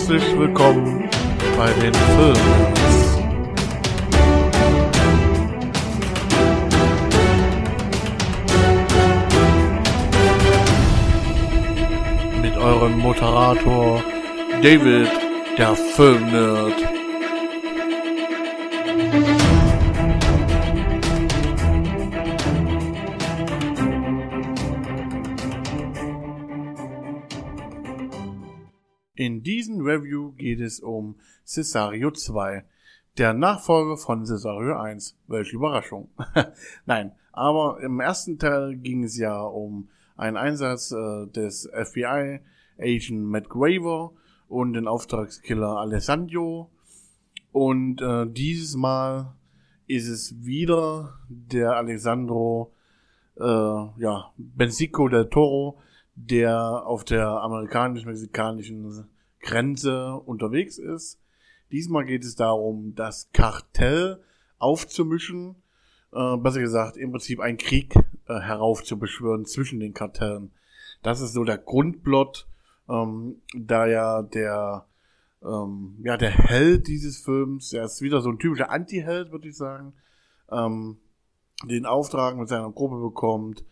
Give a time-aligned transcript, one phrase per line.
[0.00, 1.10] Herzlich willkommen
[1.58, 3.18] bei den Films.
[12.40, 14.02] Mit eurem Moderator
[14.62, 15.10] David,
[15.58, 16.99] der Filmnerd.
[29.20, 32.64] In diesem Review geht es um Cesario 2,
[33.18, 35.14] der Nachfolger von Cesario 1.
[35.26, 36.08] Welche Überraschung.
[36.86, 42.40] Nein, aber im ersten Teil ging es ja um einen Einsatz äh, des FBI
[42.78, 44.12] Agent Matt Graver
[44.48, 46.70] und den Auftragskiller Alessandro.
[47.52, 49.36] Und äh, dieses Mal
[49.86, 52.72] ist es wieder der Alessandro,
[53.36, 55.78] äh, ja, Benzico del Toro,
[56.14, 59.08] der auf der amerikanisch-mexikanischen
[59.40, 61.20] Grenze unterwegs ist.
[61.72, 64.22] Diesmal geht es darum, das Kartell
[64.58, 65.56] aufzumischen,
[66.12, 67.94] äh, besser gesagt, im Prinzip einen Krieg
[68.26, 70.52] äh, heraufzubeschwören zwischen den Kartellen.
[71.02, 72.46] Das ist so der Grundplot,
[72.88, 74.86] ähm, da ja der
[75.42, 79.56] ähm, ja der Held dieses Films, er ist wieder so ein typischer Anti-Held, würde ich
[79.56, 79.94] sagen,
[80.50, 80.98] ähm,
[81.64, 83.64] den Auftrag mit seiner Gruppe bekommt,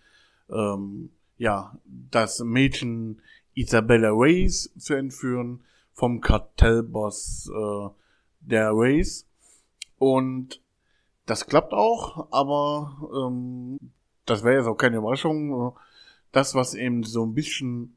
[0.50, 1.78] ähm, ja,
[2.10, 3.20] das Mädchen
[3.54, 7.88] Isabella Reyes zu entführen vom Kartellboss äh,
[8.40, 9.26] der Reyes.
[9.98, 10.62] Und
[11.26, 13.78] das klappt auch, aber ähm,
[14.26, 15.74] das wäre jetzt auch keine Überraschung.
[16.32, 17.96] Das, was eben so ein bisschen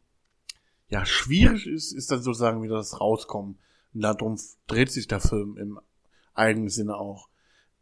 [0.90, 3.58] ja schwierig ist, ist dann sozusagen wieder das Rauskommen.
[3.94, 5.80] Und darum dreht sich der Film im
[6.34, 7.30] eigenen Sinne auch.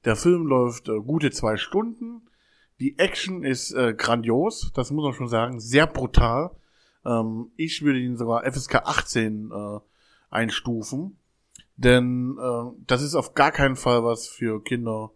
[0.06, 2.22] Der Film läuft äh, gute zwei Stunden
[2.80, 6.52] die Action ist äh, grandios, das muss man schon sagen, sehr brutal.
[7.06, 9.80] Ähm, ich würde ihn sogar FSK 18 äh,
[10.30, 11.18] einstufen,
[11.76, 15.12] denn äh, das ist auf gar keinen Fall was für Kinder,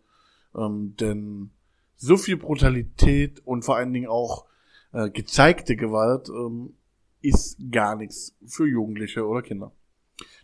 [0.55, 1.51] ähm, denn
[1.95, 4.45] so viel Brutalität und vor allen Dingen auch
[4.91, 6.75] äh, gezeigte Gewalt ähm,
[7.21, 9.71] ist gar nichts für Jugendliche oder Kinder.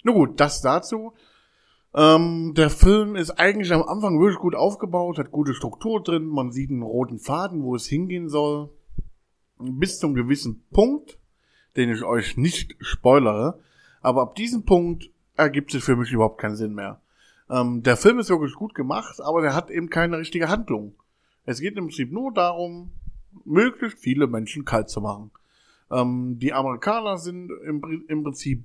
[0.04, 1.14] Nun gut, das dazu.
[1.94, 6.52] Ähm, der Film ist eigentlich am Anfang wirklich gut aufgebaut, hat gute Struktur drin, man
[6.52, 8.70] sieht einen roten Faden, wo es hingehen soll.
[9.58, 11.18] Bis zum gewissen Punkt,
[11.76, 13.60] den ich euch nicht spoilere.
[14.02, 17.02] Aber ab diesem Punkt ergibt es für mich überhaupt keinen Sinn mehr.
[17.50, 20.94] Ähm, der Film ist wirklich gut gemacht, aber der hat eben keine richtige Handlung.
[21.46, 22.92] Es geht im Prinzip nur darum,
[23.46, 25.32] möglichst viele Menschen kalt zu machen.
[25.92, 28.64] Ähm, die Amerikaner sind im, im Prinzip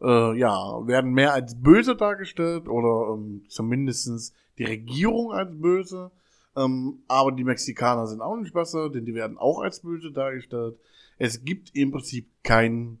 [0.00, 6.10] äh, ja, werden mehr als böse dargestellt oder ähm, zumindestens die Regierung als böse.
[6.56, 10.78] Ähm, aber die Mexikaner sind auch nicht besser, denn die werden auch als böse dargestellt.
[11.18, 13.00] Es gibt im Prinzip kein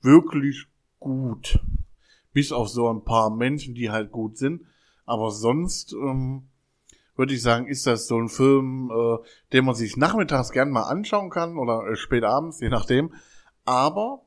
[0.00, 0.66] wirklich
[0.98, 1.60] gut.
[2.32, 4.62] Bis auf so ein paar Menschen, die halt gut sind.
[5.04, 6.48] Aber sonst ähm,
[7.16, 9.18] würde ich sagen, ist das so ein Film, äh,
[9.52, 13.14] den man sich nachmittags gern mal anschauen kann oder äh, spät abends, je nachdem.
[13.64, 14.24] Aber